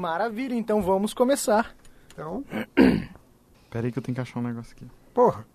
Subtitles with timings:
[0.00, 1.76] Maravilha, então vamos começar.
[2.14, 2.42] Então,
[3.68, 4.86] Peraí que eu tenho que achar um negócio aqui.
[5.12, 5.46] porra.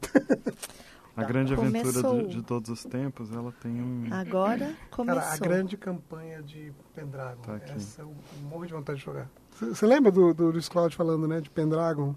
[1.17, 2.27] A grande aventura Começou.
[2.27, 4.07] de, de todos os tempos, ela tem um...
[4.13, 5.21] Agora começou.
[5.21, 7.41] Cara, a grande campanha de Pendragon.
[7.41, 7.71] Tá aqui.
[7.71, 8.13] Essa eu
[8.43, 9.27] morro de vontade de jogar.
[9.59, 12.13] Você lembra do, do Luiz Cláudio falando, né, de Pendragon?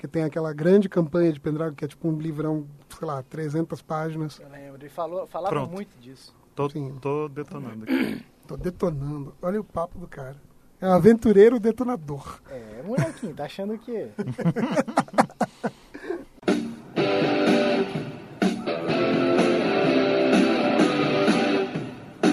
[0.00, 3.82] Que tem aquela grande campanha de Pendragon, que é tipo um livrão, sei lá, 300
[3.82, 4.40] páginas.
[4.40, 5.70] Eu lembro, ele falou, falava Pronto.
[5.70, 6.34] muito disso.
[6.56, 6.96] Tô, Sim.
[7.00, 8.24] tô detonando aqui.
[8.48, 9.34] Tô detonando.
[9.40, 10.36] Olha o papo do cara.
[10.80, 12.40] É um aventureiro detonador.
[12.50, 14.06] É, molequinho, tá achando o quê?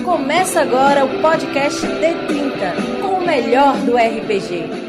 [0.04, 4.85] Começa agora o podcast D30, com o melhor do RPG.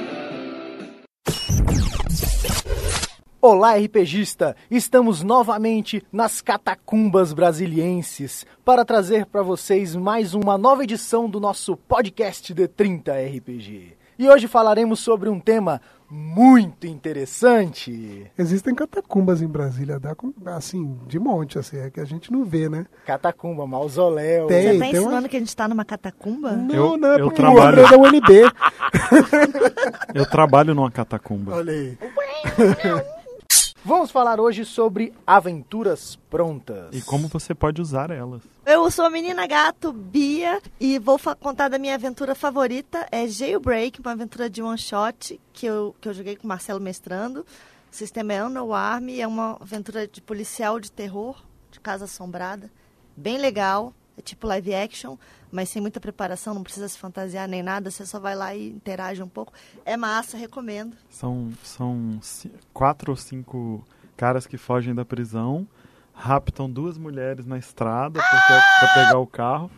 [3.48, 4.56] Olá, RPGista!
[4.68, 11.76] Estamos novamente nas catacumbas brasilienses para trazer para vocês mais uma nova edição do nosso
[11.76, 13.92] podcast D30 RPG.
[14.18, 18.28] E hoje falaremos sobre um tema muito interessante.
[18.36, 22.44] Existem catacumbas em Brasília, dá com- assim, de monte, assim, é que a gente não
[22.44, 22.84] vê, né?
[23.06, 24.48] Catacumba, mausoléu.
[24.48, 24.62] Tem.
[24.62, 26.50] Você tá tem ensinando uma- que a gente tá numa catacumba?
[26.50, 28.42] Não, Eu- não é eu porque trabalho- o é da UNB.
[30.14, 31.54] Eu trabalho numa catacumba.
[31.54, 31.96] Olha aí.
[33.86, 36.92] Vamos falar hoje sobre aventuras prontas.
[36.92, 38.42] E como você pode usar elas.
[38.66, 43.06] Eu sou a menina gato Bia e vou contar da minha aventura favorita.
[43.12, 46.80] É Jailbreak, uma aventura de one shot que eu, que eu joguei com o Marcelo
[46.80, 47.46] Mestrando.
[47.92, 52.68] O sistema é Unknown Army, é uma aventura de policial de terror, de casa assombrada.
[53.16, 55.16] Bem legal, é tipo live action,
[55.50, 58.70] mas sem muita preparação, não precisa se fantasiar nem nada, você só vai lá e
[58.70, 59.52] interage um pouco.
[59.84, 60.96] É massa, recomendo.
[61.10, 62.18] São, são
[62.72, 63.84] quatro ou cinco
[64.16, 65.66] caras que fogem da prisão,
[66.14, 68.46] raptam duas mulheres na estrada porque,
[68.80, 69.70] pra pegar o carro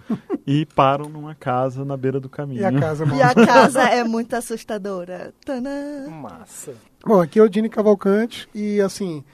[0.46, 2.60] e param numa casa na beira do caminho.
[2.60, 5.34] E a casa E a casa é muito assustadora.
[5.44, 6.08] Tanã.
[6.08, 6.74] Massa.
[7.04, 9.24] Bom, aqui é o Dini Cavalcante e assim,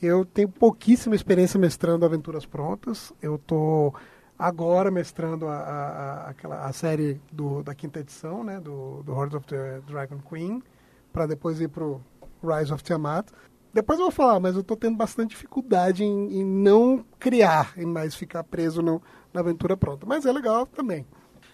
[0.00, 3.12] eu tenho pouquíssima experiência mestrando aventuras prontas.
[3.20, 3.92] Eu tô
[4.38, 9.36] agora mestrando a, a, aquela, a série do, da quinta edição, né, do, do Hordes
[9.36, 10.62] of the Dragon Queen,
[11.12, 12.00] para depois ir pro
[12.42, 13.30] Rise of Tiamat.
[13.72, 17.86] Depois eu vou falar, mas eu tô tendo bastante dificuldade em, em não criar, em
[17.86, 19.02] mais ficar preso no,
[19.32, 20.06] na aventura pronta.
[20.06, 21.04] Mas é legal também.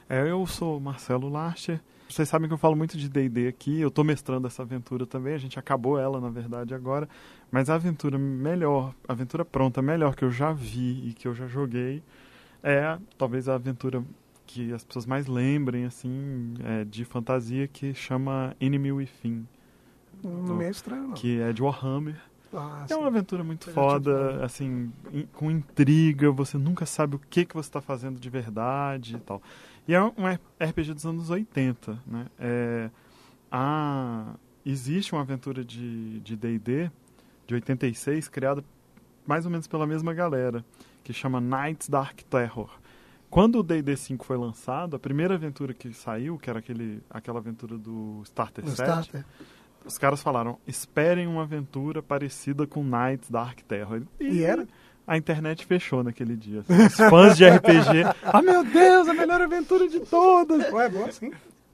[0.08, 1.80] É, eu sou Marcelo Larcher.
[2.08, 3.80] Vocês sabem que eu falo muito de D&D aqui.
[3.80, 5.32] Eu tô mestrando essa aventura também.
[5.32, 7.08] A gente acabou ela, na verdade, agora.
[7.50, 11.34] Mas a aventura melhor, a aventura pronta melhor que eu já vi e que eu
[11.34, 12.02] já joguei
[12.62, 14.02] é talvez a aventura
[14.46, 19.46] que as pessoas mais lembrem, assim, é, de fantasia, que chama Enemy Within,
[20.24, 21.12] Não é estranho, não.
[21.14, 22.16] que é de Warhammer.
[22.52, 27.44] Ah, É uma aventura muito foda, assim, in- com intriga, você nunca sabe o que,
[27.44, 29.40] que você está fazendo de verdade e tal.
[29.86, 30.26] E é um
[30.60, 32.26] RPG dos anos 80, né?
[32.38, 32.90] É,
[33.52, 34.34] a,
[34.66, 36.90] existe uma aventura de de D&D
[37.46, 38.64] de 86 criada
[39.30, 40.64] mais ou menos pela mesma galera,
[41.04, 42.68] que chama Knights Dark Terror.
[43.30, 47.38] Quando o D&D 5 foi lançado, a primeira aventura que saiu, que era aquele, aquela
[47.38, 49.24] aventura do Starter No Set, Starter.
[49.84, 54.02] os caras falaram, esperem uma aventura parecida com Knights Dark Terror.
[54.18, 54.66] E era?
[55.06, 56.64] A internet fechou naquele dia.
[56.68, 56.86] assim.
[56.86, 60.72] Os fãs de RPG, ah meu Deus, a melhor aventura de todas.
[60.72, 61.30] Ué, é bom sim.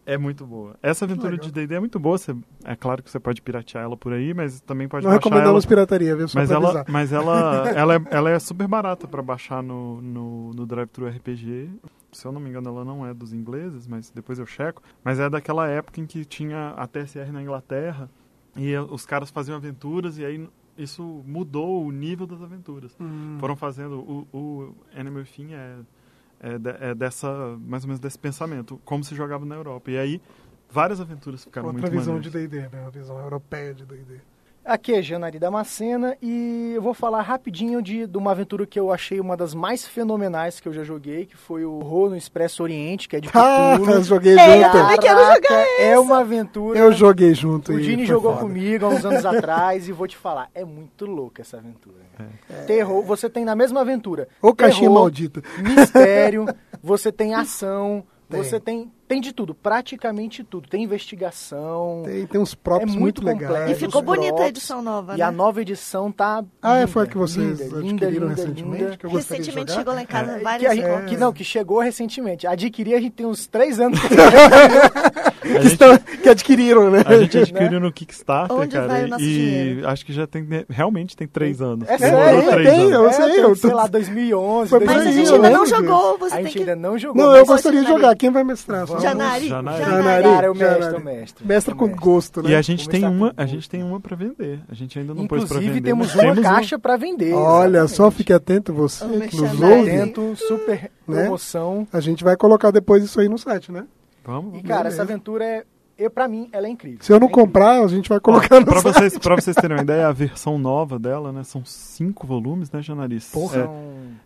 [0.06, 0.77] É muito boa.
[0.81, 1.47] Essa aventura Legal.
[1.47, 2.17] de D&D é muito boa.
[2.17, 2.34] Você,
[2.65, 5.34] é claro que você pode piratear ela por aí, mas também pode Não baixar ela.
[5.34, 6.28] recomendamos pirataria, viu?
[6.28, 6.84] Só Mas ela, avisar.
[6.89, 11.71] mas ela, ela, é, ela é super barata para baixar no, no, no Drive-Thru RPG.
[12.12, 14.81] Se eu não me engano, ela não é dos ingleses, mas depois eu checo.
[15.03, 18.09] Mas é daquela época em que tinha a TSR na Inglaterra
[18.56, 22.97] e os caras faziam aventuras e aí isso mudou o nível das aventuras.
[23.00, 23.38] Hum.
[23.41, 25.77] Foram fazendo o, o Enemy Within é,
[26.41, 27.29] é, de- é dessa
[27.61, 29.91] mais ou menos desse pensamento, como se jogava na Europa.
[29.91, 30.21] E aí
[30.71, 32.33] várias aventuras ficaram Outra muito visão maneiras.
[32.33, 32.85] de D&D, né?
[32.87, 34.21] A visão europeia de D&D.
[34.69, 38.93] Aqui é Janari Damascena e eu vou falar rapidinho de, de uma aventura que eu
[38.93, 42.65] achei uma das mais fenomenais que eu já joguei, que foi o Rô no Expresso
[42.65, 43.93] Oriente, que é de Ah, Cthulhu.
[43.93, 44.65] eu joguei Ei, junto.
[44.66, 46.76] eu também quero Caraca, É uma aventura.
[46.81, 47.70] Eu joguei junto.
[47.75, 48.43] O e Dini jogou foda.
[48.43, 51.99] comigo há uns anos atrás e vou te falar, é muito louca essa aventura.
[52.67, 54.26] Terror, você tem na mesma aventura.
[54.43, 55.43] Ô caixinha maldita.
[55.62, 56.44] mistério,
[56.82, 58.43] você tem ação, Tem.
[58.43, 60.69] você tem tem de tudo, praticamente tudo.
[60.69, 62.03] Tem investigação.
[62.05, 63.70] Tem, tem uns props É muito, muito legais.
[63.70, 65.25] E ficou bonita a edição nova, E né?
[65.25, 68.26] a nova edição tá Ah, é, linda, foi a que vocês linda, adquiriram linda, linda,
[68.35, 68.85] recentemente?
[68.85, 68.97] linda.
[68.97, 69.75] Que eu Recentemente jogar?
[69.81, 71.11] chegou lá em casa É, que, várias gente- cópias.
[71.11, 72.47] que não, que chegou recentemente.
[72.47, 73.99] Adquirir a gente tem uns três anos.
[75.43, 77.03] que, gente- estão- que adquiriram, né?
[77.06, 79.88] A gente adquiriu no Kickstarter, Onde vai cara, o nosso e dinheiro?
[79.88, 81.88] acho que já tem, realmente tem três anos.
[81.88, 82.93] É sério, três tem, anos.
[82.93, 85.67] eu É, sei, tem, eu sei lá, 2011, Foi por Mas a gente ainda não
[85.67, 86.58] jogou, A você tem gente que...
[86.61, 87.23] ainda não jogou.
[87.25, 88.17] Não, eu gostaria de jogar.
[88.17, 88.87] Quem vai mestrar?
[89.00, 89.48] Janari.
[89.48, 89.84] Janari.
[89.84, 90.22] Janari.
[90.25, 90.94] Cara, é o mestre, Janari.
[90.94, 91.46] é o mestre.
[91.46, 92.04] Mestra o com mestre.
[92.04, 92.50] gosto, né?
[92.50, 94.60] E a gente tem uma, a gente tem uma pra vender.
[94.69, 95.88] A gente ainda não pôs pra Inclusive, vender.
[95.90, 97.32] temos mas uma temos caixa pra vender.
[97.34, 97.93] Olha, exatamente.
[97.96, 99.90] só fique atento você que nos ouve.
[99.90, 101.22] Atento, super Né?
[101.22, 101.87] promoção.
[101.93, 103.84] A gente vai colocar depois isso aí no site, né?
[104.25, 104.96] Vamos, E, cara, Beleza.
[104.96, 105.64] essa aventura é.
[105.98, 106.98] Eu, pra mim, ela é incrível.
[107.00, 108.94] Se eu não É comprar, a gente vai colocar no pra site.
[108.94, 111.43] vocês, pra vocês terem uma ideia, a versão nova dela, né?
[111.43, 113.31] São cinco volumes, né, Janariz?
[113.32, 113.60] Porra.
[113.60, 113.75] É, São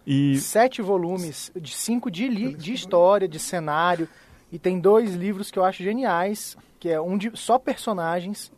[0.04, 4.08] e sete volumes, de cinco de, li- de história, de cenário.
[4.52, 8.50] E tem dois livros que eu acho geniais, que é um de só personagens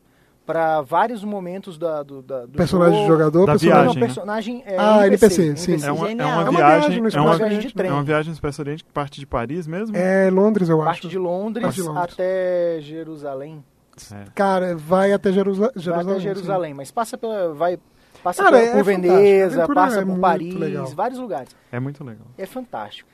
[0.45, 3.03] para vários momentos da, do, da, do Personagem jogo.
[3.07, 3.71] de jogador, Da personagem.
[3.71, 4.07] Não, viagem, né?
[4.07, 5.87] personagem é Ah, NPC, NPC, sim.
[5.87, 7.91] é uma, é uma É uma viagem, viagem no é uma, espaço de trem.
[7.91, 9.97] é uma viagem no Espaço Oriente que parte de Paris mesmo?
[9.97, 11.09] É Londres, eu Parte acho.
[11.09, 12.13] de Londres, Parte de Londres.
[12.15, 13.65] até Jerusalém.
[14.13, 14.25] É.
[14.35, 15.71] Cara, vai até Jerusal...
[15.75, 16.11] Vai Jerusalém.
[16.17, 17.53] até Jerusalém, mas passa pela.
[17.55, 17.79] Vai,
[18.25, 20.87] passa Cara, pela- é por Veneza, passa é por Paris, legal.
[20.89, 21.55] vários lugares.
[21.71, 22.27] É muito legal.
[22.37, 23.09] É fantástico.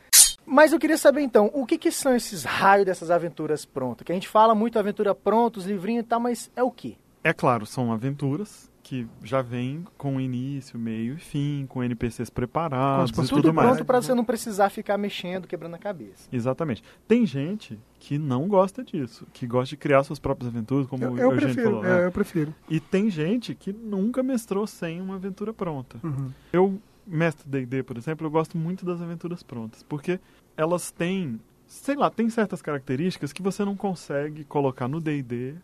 [0.48, 4.04] Mas eu queria saber então, o que, que são esses raios dessas aventuras prontas?
[4.04, 6.96] Que a gente fala muito aventura pronta, os livrinhos e tal, mas é o quê?
[7.22, 13.10] É claro, são aventuras que já vêm com início, meio e fim, com NPCs preparados
[13.10, 13.68] Com e Tudo tudo mais.
[13.68, 16.26] pronto para você não precisar ficar mexendo, quebrando a cabeça.
[16.32, 16.82] Exatamente.
[17.06, 21.12] Tem gente que não gosta disso, que gosta de criar suas próprias aventuras, como Eu,
[21.12, 21.84] o eu Eugênio prefiro, falou.
[21.84, 22.06] é, né?
[22.06, 22.54] eu prefiro.
[22.66, 25.98] E tem gente que nunca mestrou sem uma aventura pronta.
[26.02, 26.30] Uhum.
[26.50, 30.20] Eu, mestre D&D, por exemplo, eu gosto muito das aventuras prontas, porque
[30.56, 35.54] elas têm, sei lá, tem certas características que você não consegue colocar no D&D.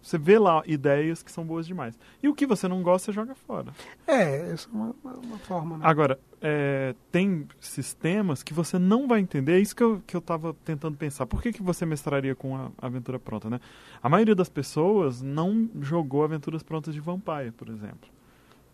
[0.00, 1.98] Você vê lá ideias que são boas demais.
[2.22, 3.72] E o que você não gosta, você joga fora.
[4.06, 5.84] É, essa é uma, uma- uma forma, né?
[5.84, 9.54] Agora, é, tem sistemas que você não vai entender.
[9.54, 11.26] É isso que eu, que eu tava tentando pensar.
[11.26, 13.60] Por que, que você mestraria com a aventura pronta, né?
[14.00, 18.08] A maioria das pessoas não jogou aventuras prontas de Vampire, por exemplo.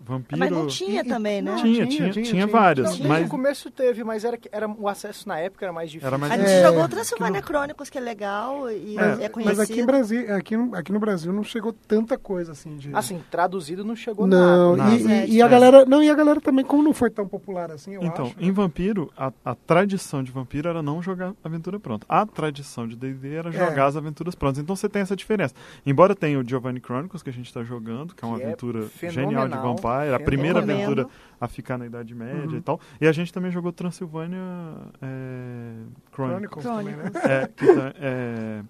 [0.05, 0.39] Vampiro...
[0.39, 1.53] Mas não tinha E- também, né?
[1.53, 2.47] não, Tinha, Tinha, tinha, tinha, tinha tinha.
[2.47, 5.73] várias, Não, desde mas o começo teve, mas era, era o acesso na época era
[5.73, 6.07] mais difícil.
[6.09, 9.23] Era mais A gente É, jogou que Transylvania Chronicles, que é legal e Mas- é,
[9.23, 9.63] Mas conhecido.
[9.63, 12.95] aqui, em Brasil, aqui, no- aqui no Brasil não chegou tanta coisa assim de.
[12.95, 14.95] Assim, traduzido não chegou não, nada.
[14.95, 15.27] e, nada.
[15.27, 15.49] e- e a É.
[15.49, 15.85] galera.
[15.87, 18.37] Não, e a galera também, como não foi tão popular assim, eu Então, acho.
[18.39, 22.05] em Vampiro, a, a tradição de Vampiro era não jogar aventura pronta.
[22.09, 24.59] A tradição de D&D era jogar as aventuras prontas.
[24.59, 25.55] Então você tem essa diferença.
[25.87, 28.47] Embora tenha o Giovanni Chronicles, que a gente está jogando, que é uma Que é
[28.47, 29.57] aventura genial de
[29.99, 30.83] Vampire, a primeira Recomendo.
[30.83, 31.09] aventura
[31.41, 32.57] a ficar na Idade Média Uhum.
[32.57, 32.81] e tal.
[33.01, 34.39] E a gente também jogou Transilvânia
[35.03, 35.73] é,
[36.13, 36.65] Chronicles.
[36.65, 37.43] Chronicles também, né?
[37.43, 38.63] É, que, tá- é,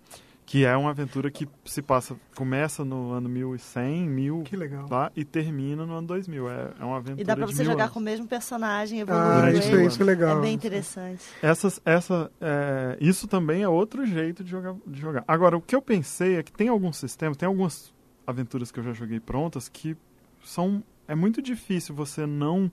[0.47, 4.87] que é uma aventura que se passa, começa no ano 1100, 1000, Que legal.
[4.87, 5.11] tá?
[5.17, 6.51] E termina no ano 2000.
[6.51, 7.95] É, é uma aventura E dá pra você jogar anos.
[7.95, 10.39] com o mesmo personagem, evoluindo Ah, isso, é, isso é legal.
[10.39, 11.25] É bem interessante.
[11.43, 15.25] Essas, essa, é, isso também é outro jeito de jogar, de jogar.
[15.27, 17.93] Agora, o que eu pensei é que tem alguns sistemas, tem algumas
[18.27, 19.97] aventuras que eu já joguei prontas que
[20.43, 20.83] são.
[21.09, 22.71] É muito difícil você não.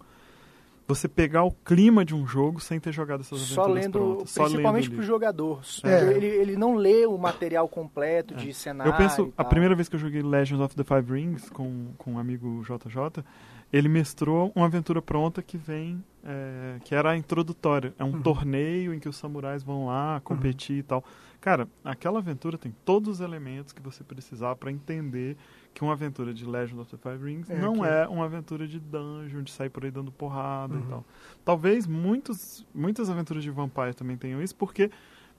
[0.88, 4.30] Você pegar o clima de um jogo sem ter jogado essas Só aventuras lendo, prontas.
[4.31, 5.62] Só principalmente lendo o jogador.
[5.83, 6.13] É.
[6.13, 8.92] Ele, ele não lê o material completo de cenário.
[8.92, 12.13] Eu penso, a primeira vez que eu joguei Legends of the Five Rings com, com
[12.13, 13.24] um amigo JJ,
[13.72, 17.94] ele mestrou uma aventura pronta que vem, é, que era a introdutória.
[17.98, 18.22] É um Uhum.
[18.22, 21.06] torneio em que os samurais vão lá competir e tal.
[21.41, 25.35] Cara, aquela aventura tem todos os elementos que você precisar para entender
[25.73, 28.67] que uma aventura de Legend of the Five Rings É, não que- é uma aventura
[28.67, 30.81] de dungeon, de sair por aí dando porrada Uhum.
[30.81, 31.05] e tal.
[31.43, 34.91] Talvez muitos, muitas aventuras de Vampire também tenham isso, porque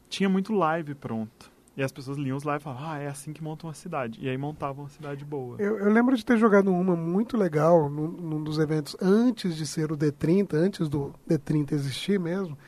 [0.09, 1.53] tinha muito live pronto.
[1.77, 4.19] E as pessoas liam os live e falavam, ah, é assim que montam uma cidade.
[4.21, 5.57] E aí montavam uma cidade boa.
[5.59, 9.67] Eu, eu lembro de ter jogado uma muito legal num, num dos eventos antes de
[9.67, 12.59] ser o D30, antes do D30 existir mesmo,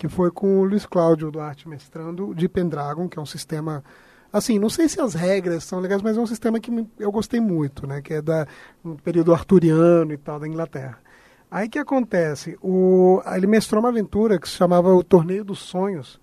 [0.00, 3.84] que foi com o Luiz Cláudio Duarte mestrando de Pendragon, que é um sistema.
[4.32, 7.38] Assim, não sei se as regras são legais, mas é um sistema que eu gostei
[7.38, 8.00] muito, né?
[8.00, 8.46] Que é da
[8.82, 10.98] um período arturiano e tal da Inglaterra.
[11.50, 12.56] Aí que acontece?
[12.62, 16.18] O, ele mestrou uma aventura que se chamava o Torneio dos Sonhos,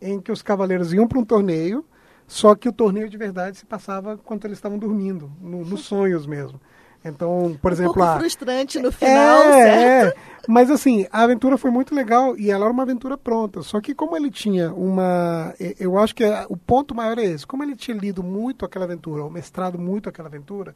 [0.00, 1.84] em que os cavaleiros iam para um torneio,
[2.26, 6.26] só que o torneio de verdade se passava quando eles estavam dormindo, no- nos sonhos
[6.26, 6.58] mesmo.
[7.04, 9.56] Então, por um exemplo, pouco a, frustrante no final, certo?
[9.56, 10.14] é, é.
[10.46, 13.62] Mas assim, a aventura foi muito legal e ela era uma aventura pronta.
[13.62, 15.54] Só que como ele tinha uma.
[15.78, 17.46] Eu acho que o ponto maior é esse.
[17.46, 20.74] Como ele tinha lido muito aquela aventura, ou mestrado muito aquela aventura,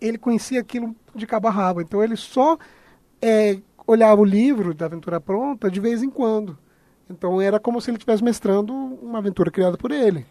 [0.00, 1.80] ele conhecia aquilo de cabo a rabo.
[1.80, 2.58] Então ele só
[3.20, 6.58] é, olhava o livro da aventura pronta de vez em quando.
[7.08, 10.26] Então era como se ele estivesse mestrando uma aventura criada por ele.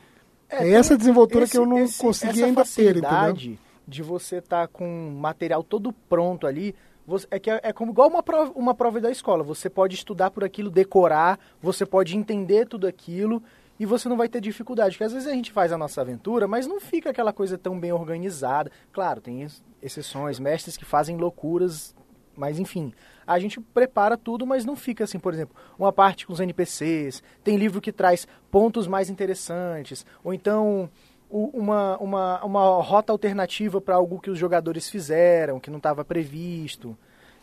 [0.49, 3.57] É, tem essa desenvoltura esse- que eu não esse- consegui essa ainda ter, entendeu?
[3.87, 7.91] De você estar com o material todo pronto ali, você- é, que é, é como
[7.91, 9.43] igual uma prova, uma prova da escola.
[9.43, 13.41] Você pode estudar por aquilo, decorar, você pode entender tudo aquilo
[13.79, 14.95] e você não vai ter dificuldade.
[14.95, 17.79] Porque às vezes a gente faz a nossa aventura, mas não fica aquela coisa tão
[17.79, 18.71] bem organizada.
[18.93, 19.45] Claro, tem
[19.81, 21.95] exceções, mestres que fazem loucuras,
[22.37, 22.93] mas enfim,
[23.25, 27.21] a gente prepara tudo, mas não fica assim, por exemplo, uma parte com os NPCs,
[27.43, 30.89] tem livro que traz pontos mais interessantes, ou então
[31.31, 36.97] uma, uma, uma rota alternativa para algo que os jogadores fizeram, que não estava previsto.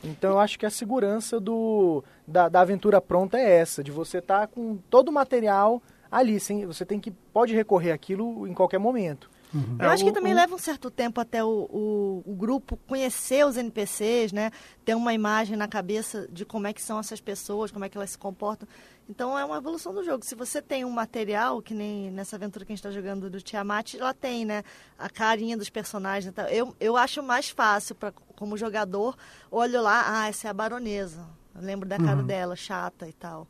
[0.05, 4.19] Então eu acho que a segurança do, da, da aventura pronta é essa, de você
[4.19, 8.55] estar tá com todo o material ali, sem, você tem que pode recorrer aquilo em
[8.55, 9.31] qualquer momento.
[9.53, 9.77] Uhum.
[9.79, 13.47] Eu é, acho que também leva um certo tempo até o, o, o, grupo conhecer
[13.47, 14.51] os NPCs, né?
[14.85, 17.97] Ter uma imagem na cabeça de como é que são essas pessoas, como é que
[17.97, 18.69] elas se comportam.
[19.09, 20.25] Então é uma evolução do jogo.
[20.25, 23.41] Se você tem um material, que nem nessa aventura que a gente está jogando do
[23.41, 24.63] Tiamat, ela tem, né?
[24.99, 26.33] A carinha dos personagens.
[26.51, 29.17] Eu, eu acho mais fácil, pra, como jogador,
[29.51, 31.27] olho lá, ah, essa é a baronesa.
[31.55, 32.27] Eu lembro da cara uhum.
[32.27, 33.49] dela, chata e tal.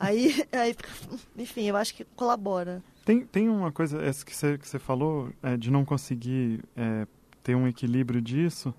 [0.00, 0.74] aí, aí,
[1.38, 2.82] enfim, eu acho que colabora.
[3.06, 7.06] Tem, tem uma coisa essa que você que falou é, de não conseguir é,
[7.40, 8.74] ter um equilíbrio disso,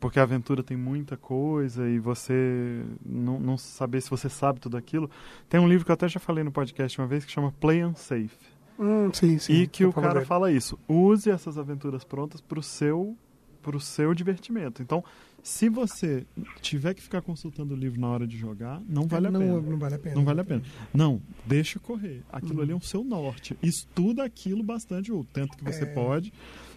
[0.00, 4.78] porque a aventura tem muita coisa e você não, não saber se você sabe tudo
[4.78, 5.10] aquilo.
[5.46, 7.84] Tem um livro que eu até já falei no podcast uma vez que chama Play
[7.84, 8.30] Unsafe.
[8.78, 10.24] Hum, sim, sim, e que o cara dele.
[10.24, 10.78] fala isso.
[10.88, 13.14] Use essas aventuras prontas para o seu,
[13.60, 14.80] pro seu divertimento.
[14.80, 15.04] Então,
[15.44, 16.26] se você
[16.62, 19.60] tiver que ficar consultando o livro na hora de jogar, não vale a não, pena.
[19.60, 20.14] Não vale a pena.
[20.14, 20.62] Não vale a pena.
[20.92, 22.22] Não, deixa correr.
[22.32, 23.54] Aquilo ali é o seu norte.
[23.62, 25.86] Estuda aquilo bastante, o tanto que você é.
[25.86, 26.32] pode.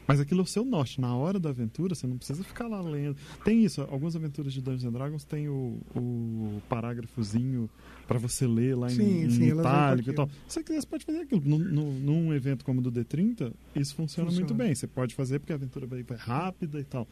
[0.08, 1.02] Mas aquilo é o seu norte.
[1.02, 3.18] Na hora da aventura, você não precisa ficar lá lendo.
[3.44, 7.70] Tem isso, algumas aventuras de Dungeons Dragons tem o, o parágrafozinho
[8.08, 10.30] para você ler lá sim, em, sim, em itálico e tal.
[10.48, 11.42] Se você quiser, você pode fazer aquilo.
[11.44, 14.74] Num, num, num evento como o do D30, isso funciona, funciona, muito bem.
[14.74, 17.06] Você pode fazer porque a aventura vai, vai rápida e tal.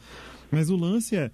[0.49, 1.31] Mas o lance é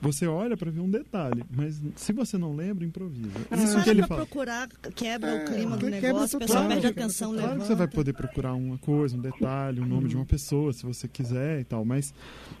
[0.00, 3.30] você olha para ver um detalhe, mas se você não lembra, improvisa.
[3.50, 4.24] Ah, Isso que ele fala.
[4.24, 7.62] procurar, quebra é, o clima do negócio, o pessoal perde a atenção, Claro levanta.
[7.62, 10.72] que você vai poder procurar uma coisa, um detalhe, o um nome de uma pessoa,
[10.72, 12.14] se você quiser e tal, mas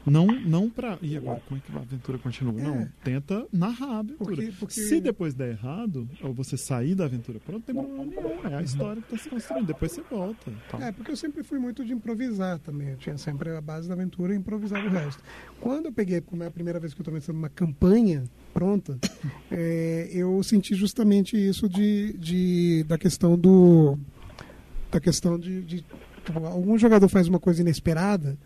[0.06, 2.60] não não para E agora, como é que a aventura continua?
[2.60, 2.64] É.
[2.64, 4.36] Não, tenta narrar a aventura.
[4.36, 4.80] Porque, porque...
[4.80, 8.48] Se depois der errado, ou você sair da aventura pronto, tem problema nenhum.
[8.48, 10.52] É a história que está se construindo, depois você volta.
[10.70, 10.82] Tal.
[10.82, 12.90] É, porque eu sempre fui muito de improvisar também.
[12.90, 15.22] Eu tinha sempre a base da aventura e improvisava o resto.
[15.60, 18.98] Quando eu peguei, como é a primeira vez que eu estou numa campanha pronta,
[19.50, 23.98] é, eu senti justamente isso de, de, da questão do.
[24.90, 25.84] Da questão de, de
[26.24, 28.36] tipo, algum jogador faz uma coisa inesperada.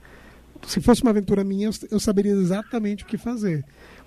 [0.66, 3.64] Se fosse uma aventura minha, eu saberia exatamente o que fazer.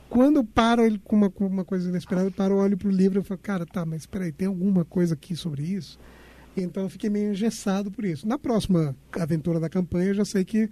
[0.09, 2.91] Quando eu paro ele com uma, com uma coisa inesperada, eu paro, olho para o
[2.91, 5.99] livro e falo, cara, tá, mas espera aí, tem alguma coisa aqui sobre isso?
[6.55, 8.27] Então eu fiquei meio engessado por isso.
[8.27, 10.69] Na próxima aventura da campanha, eu já sei que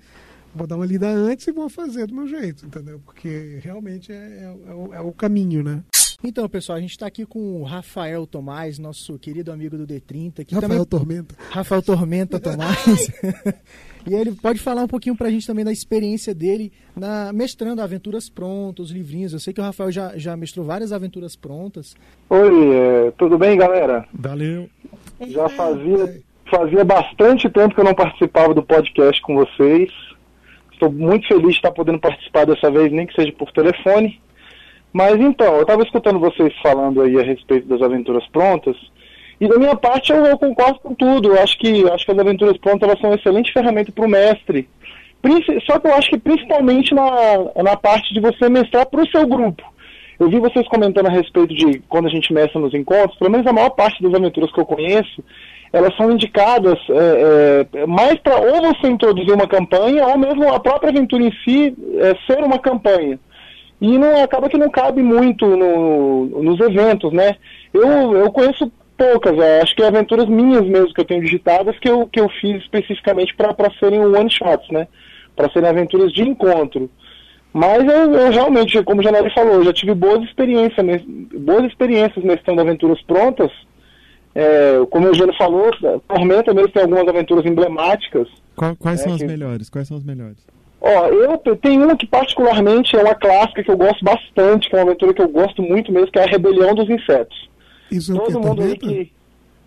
[0.56, 3.00] vou dar uma lida antes e vou fazer do meu jeito, entendeu?
[3.04, 5.84] Porque realmente é, é, é, o, é o, caminho, né?
[6.24, 10.46] Então, pessoal, a gente está aqui com o Rafael Tomás, nosso querido amigo do D30.
[10.46, 10.86] Que Rafael também...
[10.86, 11.36] Tormenta.
[11.52, 13.12] Rafael Tormenta Tomás.
[14.08, 17.82] e ele pode falar um pouquinho para a gente também da experiência dele na mestrando
[17.82, 19.34] aventuras prontas, livrinhos.
[19.34, 21.96] Eu sei que o Rafael já, já mestrou várias aventuras prontas.
[22.30, 24.08] Oi, é, tudo bem, galera?
[24.12, 24.70] Valeu.
[25.28, 29.92] Já fazia, fazia bastante tempo que eu não participava do podcast com vocês.
[30.76, 34.22] Estou muito feliz de estar podendo participar dessa vez, nem que seja por telefone.
[34.92, 38.76] Mas então, eu estava escutando vocês falando aí a respeito das aventuras prontas,
[39.40, 41.30] e da minha parte eu, eu concordo com tudo.
[41.30, 44.10] Eu acho que, acho que as aventuras prontas elas são uma excelente ferramenta para o
[44.10, 44.70] mestre.
[45.66, 49.26] Só que eu acho que principalmente na, na parte de você mestrar para o seu
[49.28, 49.64] grupo.
[50.20, 53.46] Eu vi vocês comentando a respeito de quando a gente mestra nos encontros, pelo menos
[53.48, 55.24] a maior parte das aventuras que eu conheço,
[55.74, 60.60] elas são indicadas é, é, mais para ou você introduzir uma campanha, ou mesmo a
[60.60, 63.20] própria aventura em si é, ser uma campanha.
[63.82, 67.36] E não acaba que não cabe muito no, nos eventos, né?
[67.74, 72.08] Eu, eu conheço poucas, acho que aventuras minhas mesmo que eu tenho digitadas que eu,
[72.08, 74.88] que eu fiz especificamente para serem one-shots, né?
[75.36, 76.90] Para serem aventuras de encontro.
[77.56, 81.02] Mas eu, eu, realmente, como o Janelli falou, já tive boas experiências,
[81.40, 83.50] boas experiências mestrando aventuras prontas,
[84.36, 85.72] é, como o Eugênio falou,
[86.06, 88.28] Tormenta mesmo tem algumas aventuras emblemáticas.
[88.58, 89.24] Qual, quais são que...
[89.24, 89.70] as melhores?
[89.70, 90.46] Quais são as melhores?
[90.82, 94.80] Ó, eu tenho uma que particularmente é uma clássica que eu gosto bastante, que é
[94.80, 97.50] uma aventura que eu gosto muito mesmo, que é a Rebelião dos Insetos.
[97.90, 98.86] Isso é Todo mundo tormenta?
[98.86, 99.14] que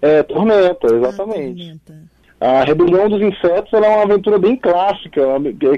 [0.02, 1.62] é Tormenta, exatamente.
[1.62, 2.17] Ah, tormenta.
[2.40, 5.20] A Rebelião dos Insetos é uma aventura bem clássica.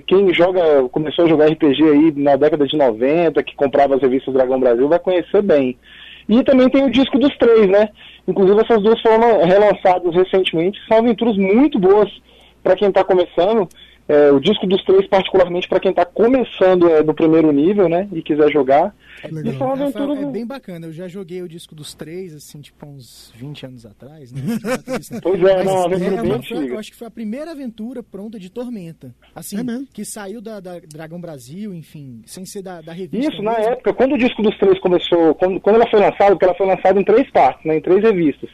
[0.07, 4.35] Quem joga, começou a jogar RPG aí na década de 90, que comprava as revistas
[4.35, 5.79] Dragão Brasil, vai conhecer bem.
[6.29, 7.89] E também tem o disco dos três, né?
[8.29, 12.11] Inclusive essas duas foram relançadas recentemente, são aventuras muito boas
[12.63, 13.67] para quem está começando.
[14.09, 18.09] É, o disco dos três, particularmente para quem está começando é, no primeiro nível, né?
[18.13, 18.93] E quiser jogar.
[19.31, 19.53] Legal.
[19.53, 20.21] Isso é uma aventura.
[20.21, 20.87] é bem bacana.
[20.87, 24.41] Eu já joguei o disco dos três, assim, tipo, uns 20 anos atrás, né?
[25.23, 27.11] Pois é, Mas não, uma aventura é bem uma- foi- eu acho que foi a
[27.11, 29.15] primeira aventura pronta de Tormenta.
[29.35, 29.63] Assim, É
[29.95, 33.33] que saiu da, da Dragão Brasil, enfim, sem ser da, da revista.
[33.33, 33.73] Isso, na mesmo.
[33.75, 36.67] época, quando o disco dos três começou, quando, quando ela foi lançada, porque ela foi
[36.67, 38.51] lançada em três partes, né, em três revistas,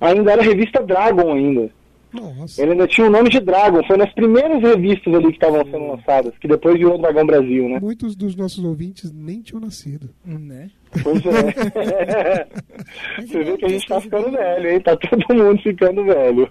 [0.00, 1.70] ainda era a revista Dragon ainda.
[2.16, 2.62] Nossa.
[2.62, 5.86] Ele ainda tinha o nome de Dragon, foi nas primeiras revistas ali que estavam sendo
[5.86, 7.78] lançadas, que depois virou Dragão Brasil, né?
[7.80, 10.10] Muitos dos nossos ouvintes nem tinham nascido.
[10.24, 10.70] Né?
[11.02, 12.46] Pois é.
[13.20, 14.80] Você vê que a gente tá ter ficando velho, hein?
[14.80, 16.50] Tá todo mundo ficando velho.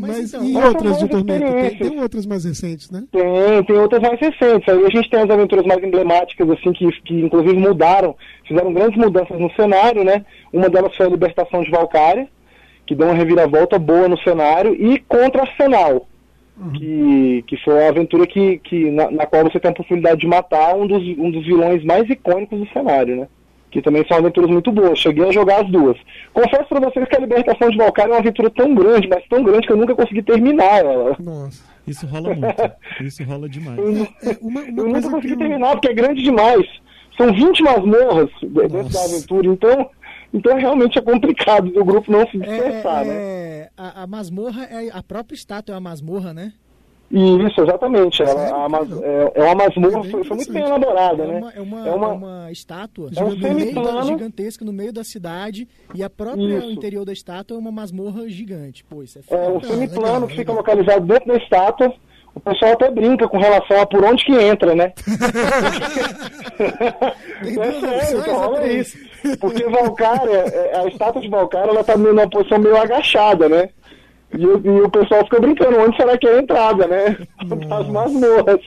[0.00, 1.52] Mas Mas, então, e outras de Tormenta?
[1.52, 3.04] Tem, tem outras mais recentes, né?
[3.12, 4.68] Tem, tem outras mais recentes.
[4.68, 8.96] Aí a gente tem as aventuras mais emblemáticas, assim, que, que inclusive mudaram, fizeram grandes
[8.96, 10.24] mudanças no cenário, né?
[10.52, 12.26] Uma delas foi a libertação de Valkyria,
[12.90, 16.08] que deu uma reviravolta boa no cenário, e contra Arsenal,
[16.74, 20.26] que, que foi uma aventura que, que, na, na qual você tem a possibilidade de
[20.26, 23.28] matar um dos, um dos vilões mais icônicos do cenário, né?
[23.70, 24.98] Que também são aventuras muito boas.
[24.98, 25.96] Cheguei a jogar as duas.
[26.34, 29.44] Confesso pra vocês que a libertação de Valkyria é uma aventura tão grande, mas tão
[29.44, 31.16] grande que eu nunca consegui terminar ela.
[31.20, 31.62] Nossa.
[31.86, 32.72] Isso rola muito.
[33.00, 33.78] Isso rola demais.
[34.24, 36.66] É, uma, uma Eu nunca consegui eu- terminar, porque é grande demais.
[37.16, 39.04] São 20 masmorras de- dentro da Nossa.
[39.14, 39.90] aventura, então,
[40.32, 43.14] então realmente é complicado do grupo não se É, dispersar, né?
[43.14, 46.52] é, a, a masmorra é a própria estátua, é uma masmorra, né?
[47.12, 48.22] Isso, exatamente.
[48.22, 51.38] Ela, mas- é, é uma masmorra, É foi, foi muito bem elaborada, É né?
[51.38, 55.02] uma, é uma, É uma- é uma estátua É um meio gigantesca no meio da
[55.02, 56.70] cidade e a própria Isso.
[56.70, 58.84] interior da estátua é uma masmorra gigante.
[58.84, 61.92] Pô, é É um semiplano que fica localizado dentro da estátua.
[62.32, 64.92] O pessoal até brinca com relação a por onde que entra, né?
[67.42, 68.94] Tem É duas opções rolando três?
[68.94, 69.09] isso.
[69.40, 73.68] Porque Valkyria, é, a estátua de Valkyria, ela tá numa posição meio agachada, né?
[74.36, 77.18] E, o- e o pessoal fica brincando, onde será que é a entrada, né?
[77.68, 78.60] Das masmorras.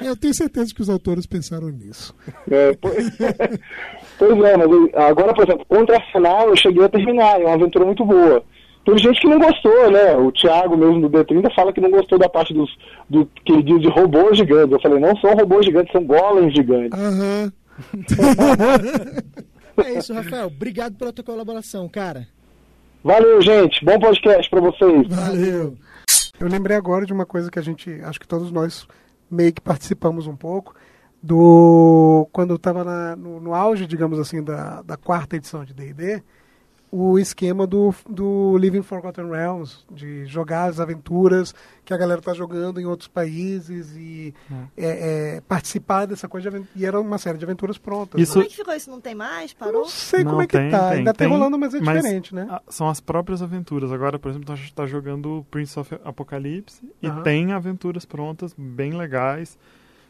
[0.00, 2.14] É, eu tenho certeza que os autores pensaram nisso.
[2.50, 3.10] É, pois,
[4.18, 7.44] pois é, mas eu- agora, por exemplo, contra a final eu cheguei a terminar, é
[7.44, 8.42] uma aventura muito boa.
[8.84, 10.16] Teve gente que não gostou, né?
[10.16, 12.70] O Thiago mesmo do D30 fala que não gostou da parte dos
[13.10, 14.72] do que ele diz de robôs gigantes.
[14.72, 16.98] Eu falei, não são robôs gigantes, são golems gigantes.
[16.98, 17.52] Aham.
[19.84, 20.46] É isso, Rafael.
[20.46, 22.26] Obrigado pela tua colaboração, cara.
[23.02, 23.84] Valeu, gente.
[23.84, 25.08] Bom podcast pra vocês.
[25.08, 25.76] Valeu.
[26.40, 28.86] Eu lembrei agora de uma coisa que a gente, acho que todos nós
[29.30, 30.74] meio que participamos um pouco,
[31.22, 36.22] do quando estava no, no auge, digamos assim, da, da quarta edição de D&D,
[36.90, 42.32] o esquema do, do Living Forgotten Realms, de jogar as aventuras que a galera tá
[42.34, 44.34] jogando em outros países e
[44.76, 46.64] é, é, participar dessa coisa de.
[46.74, 48.20] E era uma série de aventuras prontas.
[48.20, 48.90] Isso- Como é que ficou isso?
[48.90, 49.52] Não tem mais?
[49.52, 49.82] Parou?
[49.82, 50.88] não sei Não, como é que tem, tá.
[50.90, 52.58] tem, Ainda tá tem, rolando, mas é mas diferente, né?
[52.68, 53.92] São as próprias aventuras.
[53.92, 58.92] Agora, por exemplo, a gente está jogando Prince of Apocalypse e tem aventuras prontas, bem
[58.96, 59.58] legais,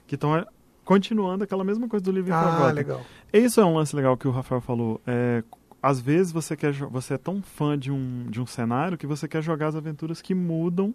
[0.07, 0.45] que estão
[0.85, 2.75] continuando aquela mesma coisa do Living Ah, Forgotten.
[2.75, 3.01] legal.
[3.33, 5.01] Isso é um lance legal que o Rafael falou.
[5.07, 5.43] É,
[5.83, 9.29] às vezes você quer você é tão fã de um, de um cenário que você
[9.29, 10.95] quer jogar as aventuras que mudam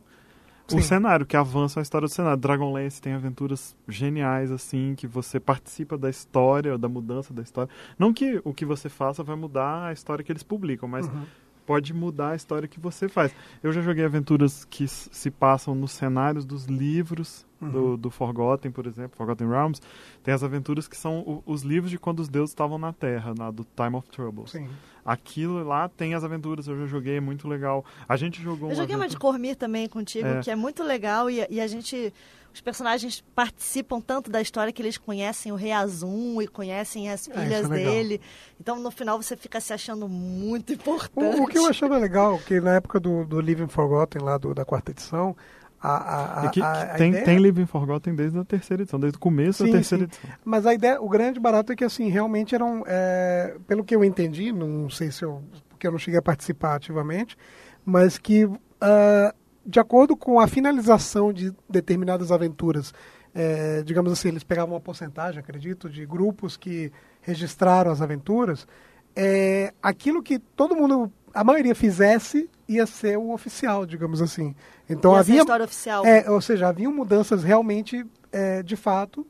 [0.68, 0.78] Sim.
[0.78, 2.38] o cenário, que avançam a história do cenário.
[2.38, 7.70] Dragonlance tem aventuras geniais assim, que você participa da história, da mudança da história.
[8.00, 11.24] Não que o que você faça vai mudar a história que eles publicam, mas Uhum.
[11.66, 13.34] Pode mudar a história que você faz.
[13.62, 17.70] Eu já joguei aventuras que se passam nos cenários dos livros Uhum.
[17.72, 19.80] do, do Forgotten, por exemplo, Forgotten Realms.
[20.22, 23.34] Tem as aventuras que são o- os livros de quando os deuses estavam na Terra,
[23.38, 24.50] na, do Time of Trouble.
[24.50, 24.68] Sim.
[25.06, 27.86] Aquilo lá tem as aventuras, eu já joguei, é muito legal.
[28.08, 30.40] A gente jogou Eu joguei uma de Cormir também contigo, É.
[30.42, 32.14] que é muito legal e, e a gente.
[32.54, 37.28] Os personagens participam tanto da história que eles conhecem o Rei Azum e conhecem as
[37.28, 37.94] Ah, isso filhas é legal.
[37.94, 38.22] dele.
[38.60, 41.40] Então no final você fica se achando muito importante.
[41.40, 44.54] O, o que eu achava legal, que na época do, do Living Forgotten, lá do,
[44.54, 45.36] da quarta edição,
[45.82, 48.84] a, a, a, E que- a- que tem, ideia- tem Living Forgotten desde a terceira
[48.84, 50.10] edição, desde o começo Sim, da terceira sim.
[50.10, 50.30] edição.
[50.46, 54.04] Mas a ideia, o grande barato é que assim, realmente eram, é, pelo que eu
[54.04, 57.36] entendi, não sei se eu, porque eu não cheguei a participar ativamente,
[57.84, 58.48] mas que
[58.80, 59.34] ah,
[59.66, 62.94] de acordo com a finalização de determinadas aventuras,
[63.34, 68.68] é, digamos assim, eles pegavam uma porcentagem, acredito, de grupos que registraram as aventuras,
[69.16, 74.56] é, aquilo que todo mundo, a maioria fizesse, ia ser o oficial, digamos assim.
[74.90, 76.06] Então havia história oficial.
[76.06, 79.26] é, ou seja, haviam mudanças realmente, é, de fato,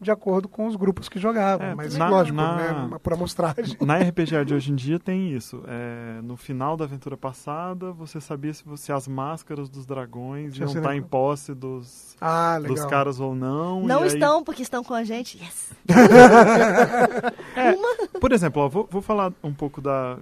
[0.00, 1.66] de acordo com os grupos que jogavam.
[1.68, 2.56] É, mas, na- lógico, na-
[2.88, 3.76] né, por amostragem.
[3.80, 5.62] Na RPG de hoje em dia tem isso.
[5.66, 10.64] É, no final da aventura passada, você sabia se, você, as máscaras dos dragões Já
[10.64, 10.96] iam estar lá.
[10.96, 13.82] em posse dos, Ah, dos caras ou não.
[13.84, 15.38] Não e aí- estão, porque estão com a gente.
[15.42, 15.72] Yes!
[18.20, 20.16] Por exemplo, ó, vou, vou falar um pouco da.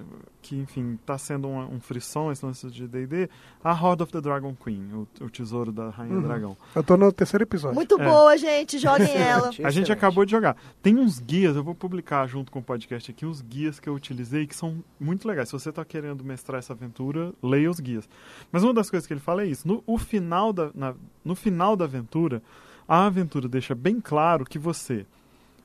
[0.45, 3.31] Que enfim, tá sendo um, um frisson esse lance de D&D,
[3.63, 6.23] a Horde of the Dragon Queen, o, o tesouro da Rainha Uhum.
[6.23, 6.57] Dragão.
[6.75, 7.75] Eu tô no terceiro episódio.
[7.75, 8.05] Muito É.
[8.05, 8.79] boa, gente.
[8.79, 9.49] Joguem ela.
[9.49, 9.93] A gente Excelente.
[9.93, 10.57] acabou de jogar.
[10.83, 13.95] Tem uns guias, eu vou publicar junto com o podcast aqui, uns guias que eu
[13.95, 15.49] utilizei que são muito legais.
[15.49, 18.09] Se você está querendo mestrar essa aventura, leia os guias.
[18.53, 19.67] Mas uma das coisas que ele fala é isso.
[19.67, 22.43] No, o final da, na- no final da aventura,
[22.87, 25.07] a aventura deixa bem claro que você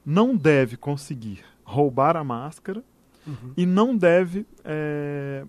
[0.05, 2.81] não deve conseguir roubar a máscara
[3.29, 3.53] Uhum.
[3.55, 5.43] e não deve é,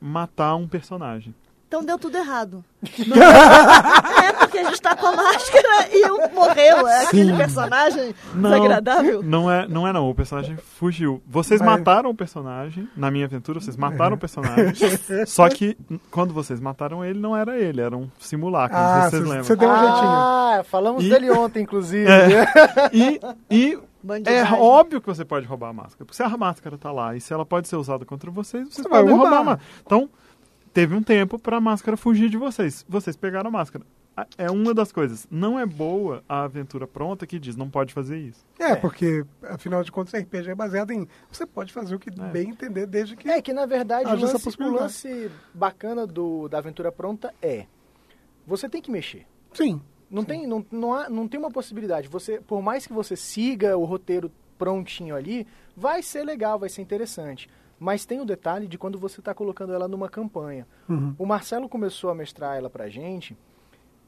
[0.00, 1.34] matar um personagem.
[1.68, 2.62] Então deu tudo errado.
[2.82, 6.86] é, porque a gente tá com a máscara e um morreu.
[6.86, 9.22] É aquele personagem desagradável.
[9.22, 10.10] Não é, não é não.
[10.10, 11.22] O personagem fugiu.
[11.26, 13.58] Vocês Mas- mataram o personagem na minha aventura.
[13.58, 14.74] Vocês mataram o personagem.
[15.26, 15.74] só que
[16.10, 17.80] quando vocês mataram ele, não era ele.
[17.80, 18.76] Era um simulacro.
[18.76, 19.44] não Ah, vocês você lembram.
[19.44, 20.10] você deu um jeitinho.
[20.10, 22.06] Ah, falamos E- dele ontem, inclusive.
[22.92, 23.18] E,
[23.50, 24.58] e é Bandidagem.
[24.58, 26.04] óbvio que você pode roubar a máscara.
[26.04, 28.76] Porque se a máscara tá lá e se ela pode ser usada contra vocês, vocês
[28.84, 29.30] Você vai podem roubar.
[29.36, 29.40] roubar.
[29.40, 29.70] a máscara.
[29.84, 30.10] Então,
[30.72, 32.84] teve um tempo pra máscara fugir de vocês.
[32.88, 33.84] Vocês pegaram a máscara.
[34.16, 35.26] A- É uma das coisas.
[35.30, 38.44] Não é boa a aventura pronta que diz não pode fazer isso.
[38.58, 41.08] É, porque, afinal de contas, RPG é baseado em.
[41.30, 42.28] Você pode fazer o que É.
[42.28, 43.26] bem entender desde que.
[43.30, 47.64] É que na verdade o lance, o lance bacana do, da aventura pronta é
[48.46, 49.26] você tem que mexer.
[49.54, 49.80] Sim.
[50.12, 52.06] Não tem, não, não, há, não tem uma possibilidade.
[52.08, 56.82] Você, por mais que você siga o roteiro prontinho ali, vai ser legal, vai ser
[56.82, 57.48] interessante.
[57.80, 60.68] Mas tem o detalhe de quando você está colocando ela numa campanha.
[60.86, 61.14] Uhum.
[61.18, 63.36] O Marcelo começou a mestrar ela pra gente,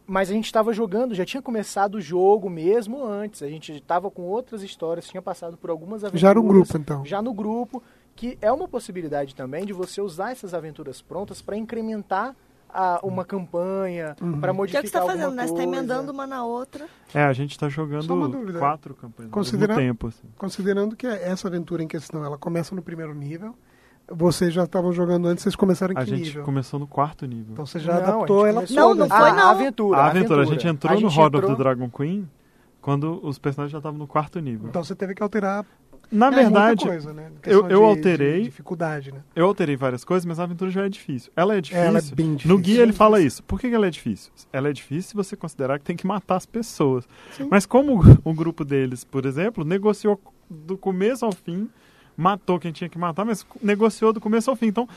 [0.06, 3.42] mas a gente estava jogando, já tinha começado o jogo mesmo antes.
[3.42, 6.20] A gente estava com outras histórias, tinha passado por algumas aventuras.
[6.20, 7.04] Já um grupo, então.
[7.04, 7.82] Já no grupo,
[8.14, 12.36] que é uma possibilidade também de você usar essas aventuras prontas para incrementar
[12.74, 14.32] a- uma campanha, Uhum.
[14.32, 15.42] para Que é o modificar que você tá alguma fazendo, né?
[15.46, 15.68] Você tá coisa.
[15.78, 16.87] emendando uma na outra.
[17.14, 20.08] É, a gente tá uma jogando quatro campanhas ao mesmo Considera- tempo.
[20.08, 20.28] Assim.
[20.37, 23.54] Considerando que essa aventura em questão ela começa no primeiro nível,
[24.10, 26.42] vocês já estavam jogando antes, vocês começaram em A que gente nível?
[26.44, 27.52] começou no quarto nível.
[27.52, 29.46] Então você já Não, a adaptou ela começou- Não, não foi, a, não.
[29.46, 29.98] A aventura.
[29.98, 32.28] a aventura, a gente entrou A no gente Horde entrou- of the Dragon Queen
[32.82, 34.68] quando os personagens já estavam no quarto nível.
[34.68, 35.64] Então você teve que alterar
[36.14, 37.31] Na é, muita verdade, coisa, né?
[37.44, 39.18] eu- eu de- alterei- de dificuldade, né?
[39.35, 41.33] eu alterei várias coisas, mas a aventura já é difícil.
[41.37, 41.85] Ela é difícil.
[41.85, 42.57] Ela é bem difícil.
[42.57, 43.42] No guia ele fala isso.
[43.42, 44.33] Por que ela é difícil?
[44.53, 47.07] Ela é difícil se você considerar que tem que matar as pessoas.
[47.37, 47.48] Sim.
[47.50, 51.68] Mas como o grupo deles, por exemplo, negociou do começo ao fim,
[52.16, 54.66] matou quem tinha que matar, mas negociou do começo ao fim.
[54.66, 54.88] Então,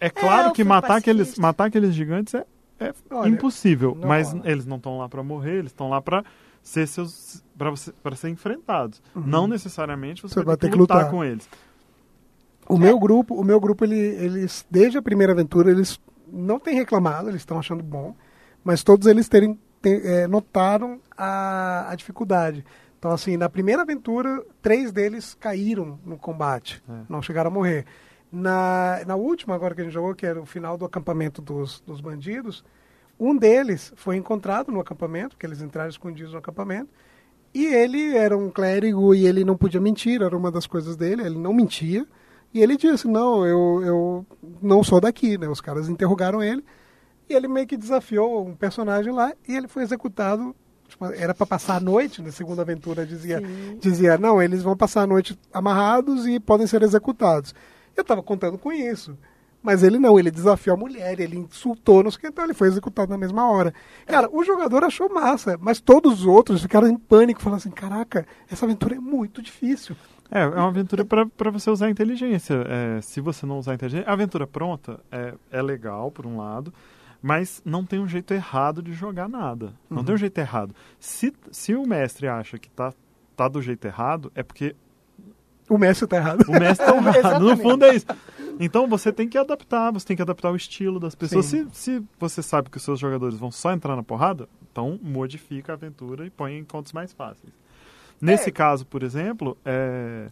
[0.00, 2.44] é claro eu que matar aqueles, matar aqueles gigantes é,
[2.78, 3.96] é Olha, impossível.
[4.00, 4.48] não mas rola.
[4.50, 6.24] eles não estão lá pra morrer, eles estão lá pra
[6.62, 9.02] ser seus para para ser enfrentados.
[9.14, 9.22] Uhum.
[9.26, 11.10] Não necessariamente você, Você vai ter que lutar, lutar.
[11.10, 11.48] com eles.
[12.68, 15.98] O meu grupo, o meu grupo ele, eles desde a primeira aventura eles
[16.32, 18.14] não têm reclamado, eles estão achando bom,
[18.62, 22.64] mas todos eles terem te- é, notaram a, a dificuldade.
[22.98, 26.92] Então assim, na primeira aventura, três deles caíram no combate, É.
[27.08, 27.84] não chegaram a morrer.
[28.30, 31.80] Na, na última agora que a gente jogou, que era o final do acampamento dos,
[31.84, 32.64] dos bandidos,
[33.20, 36.88] um deles foi encontrado no acampamento, que eles entraram escondidos no acampamento,
[37.52, 41.22] e ele era um clérigo e ele não podia mentir, era uma das coisas dele,
[41.22, 42.06] ele não mentia.
[42.54, 44.26] E ele disse: Não, eu, eu
[44.62, 45.36] não sou daqui.
[45.36, 45.48] Né?
[45.48, 46.64] Os caras interrogaram ele
[47.28, 50.54] e ele meio que desafiou um personagem lá e ele foi executado.
[50.88, 53.42] tipo, era para passar a noite, na segunda aventura dizia,
[53.80, 57.54] dizia: Não, eles vão passar a noite amarrados e podem ser executados.
[57.96, 59.18] Eu estava contando com isso.
[59.62, 62.54] Mas ele não, ele desafiou a mulher, ele insultou, não sei o que, então ele
[62.54, 63.74] foi executado na mesma hora.
[64.06, 68.26] Cara, o jogador achou massa, mas todos os outros ficaram em pânico, falando assim: caraca,
[68.50, 69.94] essa aventura é muito difícil.
[70.30, 72.54] É, é uma aventura para você usar a inteligência.
[72.68, 76.36] É, se você não usar a inteligência, a aventura pronta é, é legal, por um
[76.38, 76.72] lado,
[77.20, 79.74] mas não tem um jeito errado de jogar nada.
[79.90, 80.04] Não Uhum.
[80.04, 80.74] tem um jeito errado.
[80.98, 82.94] Se, se o mestre acha que tá,
[83.36, 84.74] tá do jeito errado, é porque
[85.70, 86.44] O Messi tá errado.
[86.48, 87.40] o mestre tá errado.
[87.44, 88.06] No fundo é isso.
[88.58, 91.46] Então você tem que adaptar, você tem que adaptar o estilo das pessoas.
[91.46, 95.72] Se, se você sabe que os seus jogadores vão só entrar na porrada, então modifica
[95.72, 97.52] a aventura e põe em contos mais fáceis.
[98.20, 98.52] Nesse É.
[98.52, 100.26] caso, por exemplo, é,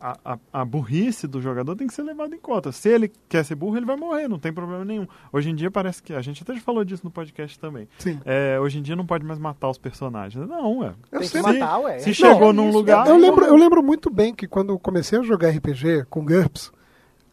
[0.00, 2.72] a, a, a burrice do jogador tem que ser levada em conta.
[2.72, 5.06] Se ele quer ser burro, ele vai morrer, não tem problema nenhum.
[5.32, 6.12] Hoje em dia parece que.
[6.14, 7.86] A gente até já falou disso no podcast também.
[7.98, 8.18] Sim.
[8.24, 10.48] É, hoje em dia não pode mais matar os personagens.
[10.48, 10.94] Não, é.
[11.12, 11.98] Eu Tem que sei, matar, ué.
[11.98, 13.18] se Não, chegou é num isso, lugar- Eu é.
[13.18, 16.72] lembro, eu lembro muito bem que quando eu comecei a jogar RPG com GURPS,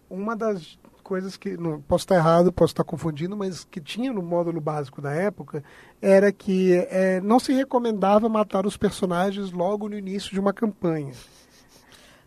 [0.10, 4.22] uma das coisas que, não, posso estar errado, posso estar confundindo, mas que tinha no
[4.22, 5.64] módulo básico da época,
[6.02, 11.14] era que é, não se recomendava matar os personagens logo no início de uma campanha.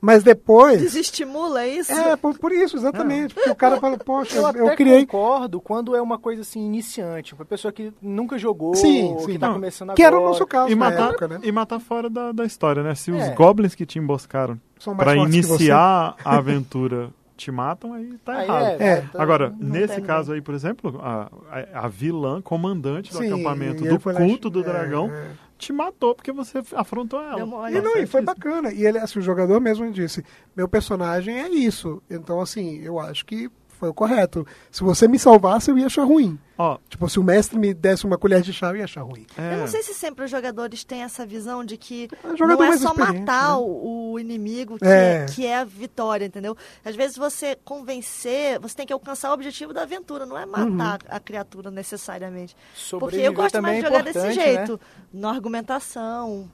[0.01, 0.81] Mas depois...
[0.81, 1.93] Desestimula isso?
[1.93, 3.35] É, por, por isso, exatamente.
[3.35, 5.05] Porque o cara fala, poxa, Eu eu, criei...
[5.05, 7.35] concordo quando é uma coisa assim, iniciante.
[7.35, 9.39] Uma pessoa que nunca jogou, Sim, que sim.
[9.39, 10.17] tá Não, começando Que agora.
[10.17, 11.41] era o nosso caso E na matar, época, né?
[11.43, 12.95] e matar fora da, da história, né?
[12.95, 13.35] Se os É.
[13.35, 17.11] goblins que te emboscaram São mais para que iniciar a aventura
[17.41, 18.65] te matam, aí tá Aí errado.
[18.81, 19.01] é, É.
[19.03, 21.31] tá- Agora, nesse caso aí, por exemplo, a,
[21.73, 25.31] a, a vilã, comandante do Sim, acampamento do foi lá- culto do é, dragão, é.
[25.59, 27.71] te matou porque você afrontou ela.
[27.71, 28.73] E, não, e foi bacana.
[28.73, 30.25] E ele, assim, o jogador mesmo disse:
[30.57, 32.03] meu personagem é isso.
[32.11, 33.51] Então, assim, eu acho que
[33.81, 34.47] foi o correto.
[34.71, 36.39] Se você me salvasse, eu ia achar ruim.
[36.59, 39.27] Ó, Tipo, se o mestre me desse uma colher de chá, eu ia achar ruim.
[39.39, 42.63] é, Eu não sei se sempre os jogadores têm essa visão de que É não
[42.63, 43.57] é só matar né?
[43.59, 45.23] o, inimigo que É.
[45.23, 45.27] é.
[45.27, 46.55] que é a vitória, entendeu?
[46.85, 51.01] Às vezes você convencer, você tem que alcançar o objetivo da aventura, não é matar
[51.03, 51.09] Uhum.
[51.09, 52.55] a criatura necessariamente.
[52.55, 55.21] Porque Sobreviver eu gosto mais de é jogar desse importante, jeito, né?
[55.23, 56.51] na argumentação.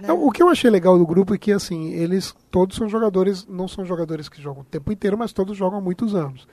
[0.00, 0.12] Né?
[0.12, 3.66] O que eu achei legal do grupo é que, assim, eles todos são jogadores, não
[3.68, 6.46] são jogadores que jogam o tempo inteiro, mas todos jogam há muitos anos.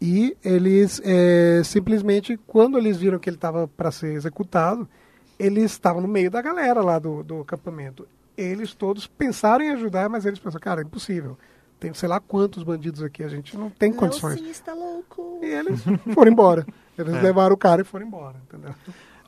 [0.00, 4.88] E eles, é, simplesmente, quando eles viram que ele estava para ser executado,
[5.38, 8.06] eles estavam no meio da galera lá do, do acampamento.
[8.36, 11.36] Eles todos pensaram em ajudar, mas eles pensaram, cara, é impossível.
[11.80, 14.36] Tem sei lá quantos bandidos aqui, a gente não tem condições.
[14.36, 15.40] Não, sim, está louco.
[15.42, 15.80] E eles
[16.14, 16.66] foram embora.
[16.98, 17.20] Eles É.
[17.22, 18.74] levaram o cara e foram embora, entendeu?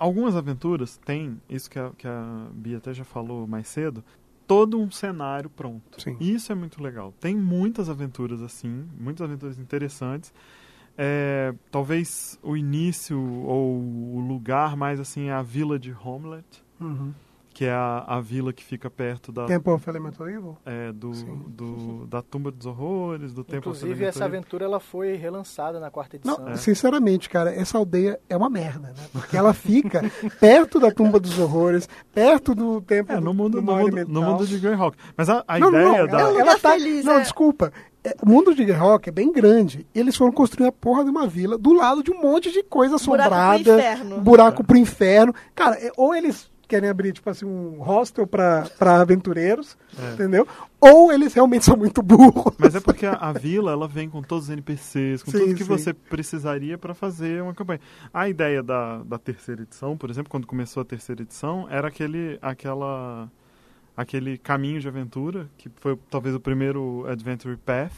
[0.01, 4.03] Algumas aventuras têm, isso que a, que a Bia até já falou mais cedo,
[4.47, 6.01] todo um cenário pronto.
[6.01, 6.17] Sim.
[6.19, 7.15] Isso é muito legal.
[7.21, 10.33] Tem muitas aventuras assim, muitas aventuras interessantes.
[10.99, 16.45] É, talvez o início ou o lugar mais assim é a vila de Homelet,
[16.81, 17.13] Uhum.
[17.61, 20.57] Que é a, a vila que fica perto da, Temple of Elemental Evil?
[20.64, 21.42] é, do, Sim.
[21.46, 26.16] do- da tumba dos horrores, do templo Inclusive, essa aventura ela foi relançada na quarta
[26.16, 26.38] edição.
[26.42, 29.05] Não, sinceramente, cara, essa aldeia é uma merda, né?
[29.12, 30.01] Porque ela fica
[30.40, 33.88] perto da tumba dos horrores, perto do templo É, no do, mundo, do no, mundo,
[33.88, 34.14] elemental.
[34.14, 34.96] no mundo de Greyhawk.
[35.14, 36.18] Mas a, a não, não, ideia não, da.
[36.18, 37.20] ela, É um ela lugar tá, feliz, não, é.
[37.20, 37.70] desculpa.
[38.03, 39.87] É, o mundo de Greyhawk é bem grande.
[39.94, 42.96] Eles foram construir a porra de uma vila do lado de um monte de coisa
[42.96, 43.59] Buraco pro assombrada.
[43.61, 44.20] inferno.
[44.23, 45.35] Buraco pro inferno.
[45.55, 48.66] Cara, é- ou eles querem abrir, tipo assim, um hostel pra
[49.00, 50.14] aventureiros, É.
[50.14, 50.46] entendeu?
[50.80, 52.54] Ou eles realmente são muito burros.
[52.59, 55.54] Mas é porque a, a vila ela vem com todos os NPCs, com Sim, tudo
[55.54, 55.68] que sim.
[55.68, 57.80] você precisaria para fazer uma campanha.
[58.14, 62.38] A ideia da, da terceira edição, por exemplo, quando começou a terceira edição, era aquele
[62.40, 63.30] aquela
[63.96, 67.92] aquele caminho de aventura que foi talvez o primeiro Adventure Path,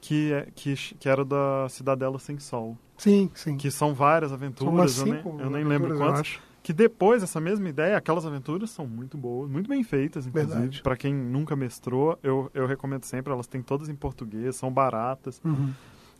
[0.00, 3.56] que é que, que era da Cidadela Sem Sol, Sim, sim.
[3.56, 6.40] que são várias São umas aventuras, eu nem, cinco eu nem lembro aventuras, quantas.
[6.62, 10.82] Que depois essa mesma ideia, aquelas aventuras são muito boas, muito bem feitas, inclusive.
[10.82, 13.32] Para quem nunca mestrou, eu, eu recomendo sempre.
[13.32, 15.40] Elas têm todas em português, são baratas.
[15.44, 15.72] Uhum.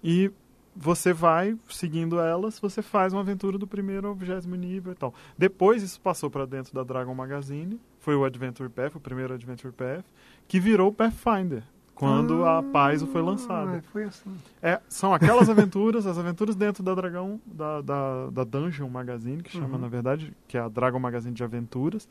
[0.03, 0.33] E
[0.74, 5.12] você vai seguindo elas, você faz uma aventura do primeiro ao vigésimo nível e tal.
[5.37, 9.72] Depois isso passou para dentro da Dragon Magazine, foi o Adventure Path, o primeiro Adventure
[9.72, 10.05] Path,
[10.46, 11.62] que virou o Pathfinder,
[12.00, 13.76] quando a Paizo foi lançada.
[13.78, 14.34] Ah, foi assim.
[14.62, 19.52] É, são aquelas aventuras, as aventuras dentro da Dragão, da, da, da Dungeon Magazine, que
[19.52, 19.78] chama, Uhum.
[19.82, 22.08] na verdade, que é a Dragon Magazine de Aventuras.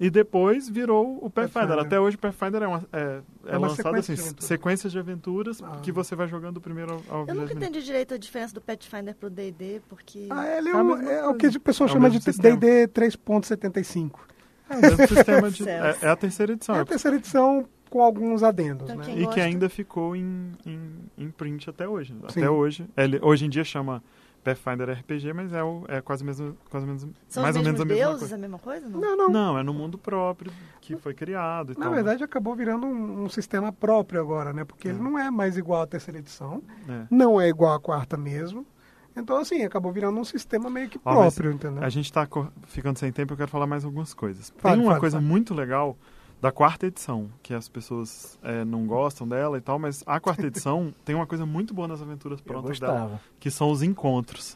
[0.00, 1.52] E depois virou o Pathfinder.
[1.68, 1.86] Pathfinder.
[1.86, 4.44] Até hoje o Pathfinder é, uma, é, é É uma lançado sequência assim, de aventuras.
[4.44, 5.78] sequências de aventuras Ah.
[5.82, 8.60] que você vai jogando do primeiro ao, ao Eu nunca entendi direito a diferença do
[8.60, 10.26] Pathfinder pro D&D, porque...
[10.30, 12.18] Ah, ele é, É o- é o que o pessoal É chama de.
[12.18, 14.10] D&D 3.75.
[14.68, 15.68] É o mesmo sistema de.
[15.68, 16.74] É, é a terceira edição.
[16.74, 19.12] É a terceira edição com alguns adendos, Então, né?
[19.12, 19.40] E que gosta.
[19.42, 22.12] ainda ficou em, em, em print até hoje.
[22.28, 22.40] Sim.
[22.40, 22.88] Até hoje.
[22.96, 24.02] Ele, hoje em dia chama
[24.42, 27.80] Pathfinder RPG, mas é, o, é quase, mesmo, quase mesmo, São mais os ou menos
[27.80, 28.34] a mesma deuses, coisa.
[28.34, 28.88] a mesma coisa?
[28.88, 29.00] Não.
[29.00, 29.30] Não, não.
[29.30, 31.94] Não, é no mundo próprio que foi criado e Na tal.
[31.94, 34.64] verdade, acabou virando um, um sistema próprio agora, né?
[34.64, 35.00] Porque ele É.
[35.00, 37.06] não é mais igual à terceira edição, É.
[37.08, 38.66] não é igual à quarta mesmo.
[39.16, 41.84] Então, assim, acabou virando um sistema meio que próprio, entendeu?
[41.84, 42.26] A gente está
[42.66, 44.52] ficando sem tempo, eu quero falar mais algumas coisas.
[44.56, 45.28] Fale, Tem uma fale, coisa fale.
[45.28, 45.96] muito legal
[46.44, 50.46] da quarta edição, que as pessoas é, não gostam dela e tal, mas a quarta
[50.46, 54.54] edição tem uma coisa muito boa nas aventuras prontas dela, que são os encontros.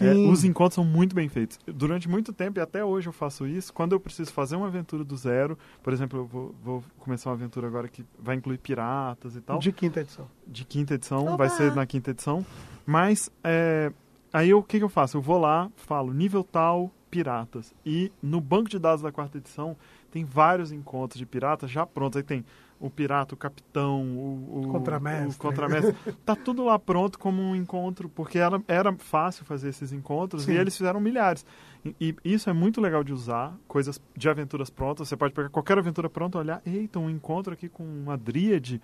[0.00, 1.58] É, os encontros são muito bem feitos.
[1.66, 5.04] Durante muito tempo, e até hoje eu faço isso, quando eu preciso fazer uma aventura
[5.04, 9.36] do zero, por exemplo, eu vou, vou começar uma aventura agora que vai incluir piratas
[9.36, 10.28] e tal, de, De quinta edição.
[10.64, 11.36] quinta edição, Oba!
[11.36, 12.46] vai ser na quinta edição,
[12.86, 13.92] mas é,
[14.32, 15.18] aí o que, que eu faço?
[15.18, 19.76] Eu vou lá, falo nível tal, piratas, e no banco de dados da quarta edição
[20.10, 22.44] tem vários encontros de piratas já prontos, aí tem
[22.80, 25.36] o pirata, o capitão, o, o Contramestre.
[25.36, 25.94] o contramestre.
[26.24, 30.52] tá tudo lá pronto como um encontro, porque era, era fácil fazer esses encontros Sim.
[30.52, 31.44] e eles fizeram milhares.
[31.84, 35.08] E, e isso é muito legal de usar, coisas de aventuras prontas.
[35.08, 38.80] Você pode pegar qualquer aventura pronta, olhar, eita, um encontro aqui com uma dríade.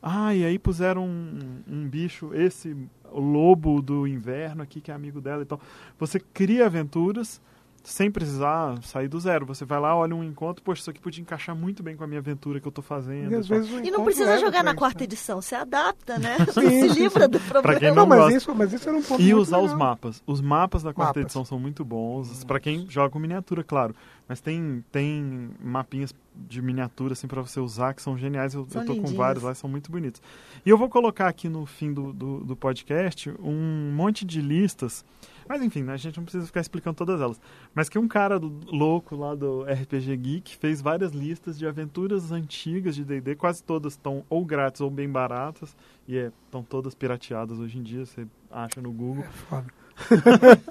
[0.00, 2.76] Ah, e aí puseram um, um bicho, esse
[3.12, 5.60] lobo do inverno aqui, que é amigo dela e tal.
[5.98, 7.40] Você cria aventuras
[7.84, 9.44] sem precisar sair do zero.
[9.46, 12.06] Você vai lá, olha um encontro, poxa, isso aqui podia encaixar muito bem com a
[12.06, 13.32] minha aventura que eu tô fazendo.
[13.32, 15.04] E E não precisa jogar pra na quarta né?
[15.04, 16.36] edição, você adapta, né?
[16.54, 17.78] Sim, se livra do problema.
[17.80, 18.36] quem Não, não mas gosta.
[18.36, 19.78] isso, mas isso era um ponto E muito usar os legal.
[19.78, 20.22] mapas.
[20.26, 21.22] Os mapas da quarta Mapas.
[21.24, 22.44] edição são muito bons.
[22.44, 23.94] Pra quem joga com miniatura, claro.
[24.28, 28.54] Mas tem, tem mapinhas de miniatura, assim, pra você usar, que são geniais.
[28.54, 30.22] Eu, São eu tô com vários lá, são muito bonitos.
[30.64, 35.04] E eu vou colocar aqui no fim do, do, do podcast um monte de listas.
[35.52, 37.38] Mas enfim, né, a gente não precisa ficar explicando todas elas.
[37.74, 42.94] Mas que um cara louco lá do RPG Geek fez várias listas de aventuras antigas
[42.96, 43.34] de D&D.
[43.34, 45.76] Quase todas estão ou grátis ou bem baratas.
[46.08, 49.24] E estão todas pirateadas hoje em dia, você acha no Google.
[49.50, 49.66] Foda.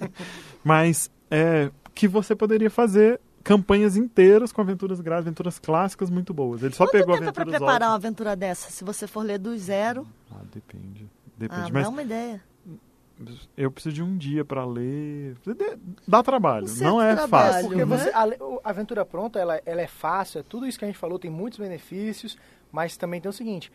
[0.64, 6.64] Mas é que você poderia fazer campanhas inteiras com aventuras grátis, aventuras clássicas muito boas.
[6.64, 8.06] Ele só Quanto pegou tempo pra aventuras preparar uma ótimas.
[8.06, 8.72] aventura dessa?
[8.72, 11.06] Se você for ler do zero, Ah, depende.
[11.08, 12.42] ah, Depende, dá mas uma ideia.
[13.58, 15.36] Eu preciso de um dia pra ler.
[16.08, 17.54] Dá trabalho, Um não é trabalho.
[17.54, 17.68] fácil.
[17.70, 17.98] Porque né?
[17.98, 21.20] você, a aventura pronta, ela, ela é fácil, é tudo isso que a gente falou,
[21.20, 22.38] tem muitos benefícios,
[22.72, 23.72] mas também tem o seguinte,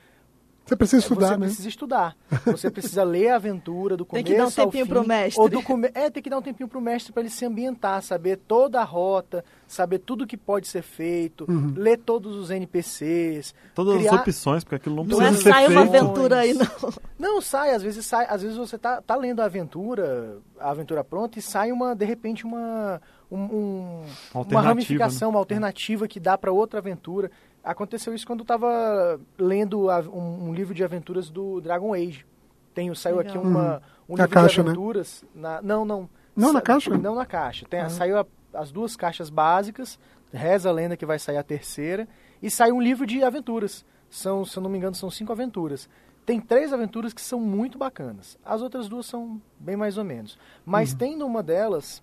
[0.67, 1.47] Você precisa estudar, você né?
[1.47, 2.17] precisa estudar.
[2.45, 5.07] Você precisa ler a aventura do Tem começo que dar um ao tempinho fim, pro
[5.07, 5.41] mestre.
[5.41, 5.89] Ou do come...
[5.95, 8.85] É, tem que dar um tempinho pro mestre para ele se ambientar, saber toda a
[8.85, 11.73] rota, saber tudo que pode ser feito, Uhum.
[11.77, 13.55] ler todos os NPCs.
[13.77, 15.97] Todas criar- as opções, porque aquilo não Não precisa é ser sai uma feito.
[15.97, 16.67] aventura aí, não.
[17.19, 21.03] Não, sai, às vezes sai, às vezes você tá, tá lendo a aventura, a aventura
[21.03, 23.01] pronta, e sai uma, de repente, uma,
[23.31, 24.01] um- um-
[24.35, 25.35] uma Alternativa, ramificação, né?
[25.35, 27.31] uma alternativa que dá para outra aventura.
[27.71, 32.25] Aconteceu isso quando eu estava lendo a- um, um livro de aventuras do Dragon Age.
[32.73, 33.35] Tem, saiu Legal.
[33.37, 34.71] aqui uma, um Na livro caixa, de né?
[34.71, 35.25] aventuras.
[35.35, 36.09] na- não, não.
[36.37, 36.97] Não na caixa?
[36.97, 37.67] Não na caixa.
[37.69, 37.89] Tem, Ah.
[37.91, 39.99] Saiu a- as duas caixas básicas,
[40.33, 42.07] reza a lenda que vai sair a terceira,
[42.43, 43.85] e sai um livro de aventuras.
[44.09, 45.89] São, se eu não me engano, são cinco aventuras.
[46.25, 48.39] Tem três aventuras que são muito bacanas.
[48.45, 50.39] As outras duas são bem mais ou menos.
[50.65, 50.99] Mas Uhum.
[50.99, 52.03] tem numa delas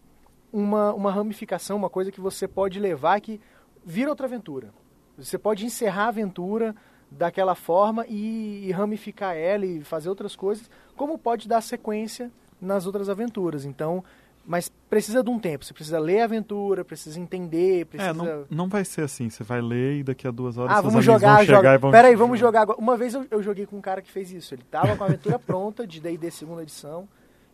[0.52, 3.40] uma, uma ramificação, uma coisa que você pode levar que
[3.86, 4.74] vira outra aventura.
[5.18, 6.76] Você pode encerrar a aventura
[7.10, 12.86] daquela forma e, e ramificar ela e fazer outras coisas, como pode dar sequência nas
[12.86, 13.66] outras aventuras.
[13.66, 14.04] Então,
[14.46, 15.64] mas precisa de um tempo.
[15.64, 18.10] Você precisa ler a aventura, precisa entender, precisa...
[18.10, 19.30] É, não, não vai ser assim.
[19.30, 21.74] Você vai ler e daqui a duas horas Ah, vamos jogar, vão chegar joga.
[21.74, 21.92] e vão...
[21.92, 22.80] Peraí, vamos jogar agora.
[22.80, 24.54] Uma vez eu, eu joguei com um cara que fez isso.
[24.54, 27.08] Ele tava com a aventura pronta de D&D segunda edição.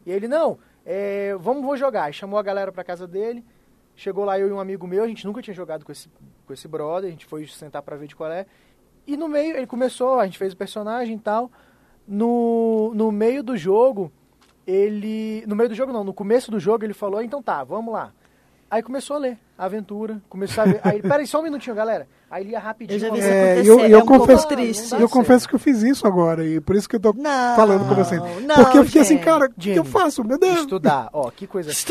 [0.06, 2.10] E ele, não, é, vamos, vou jogar.
[2.10, 3.43] E chamou a galera pra casa dele.
[3.99, 5.03] Chegou lá eu e um amigo meu.
[5.03, 6.09] A gente nunca tinha jogado com esse,
[6.47, 7.09] com esse brother.
[7.09, 8.45] A gente foi sentar pra ver de qual é.
[9.05, 11.51] E no meio, ele começou, a gente fez o personagem e tal.
[12.07, 14.09] No, no meio do jogo,
[14.65, 15.43] ele...
[15.45, 18.13] No meio do jogo não, no começo do jogo ele falou, então tá, vamos lá.
[18.71, 20.79] Aí começou a ler a aventura, começou a ver.
[20.81, 22.07] Aí, peraí, só um minutinho, galera.
[22.32, 22.96] Aí ele ia rapidinho.
[22.96, 23.28] Eu já vi isso.
[23.28, 23.70] É, acontecer.
[23.70, 24.96] eu- eu é um pouco confesso- triste.
[24.96, 27.56] E eu confesso que eu fiz isso agora, e por isso que eu tô Não,
[27.56, 28.22] falando com vocês.
[28.46, 30.24] não, Porque eu fiquei assim, cara, o que eu faço?
[30.24, 30.60] Meu Deus!
[30.60, 31.72] Estudar, ó, que coisa.